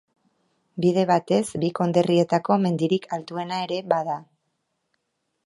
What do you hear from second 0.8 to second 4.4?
Bide batez bi konderrietako mendirik altuena ere bada.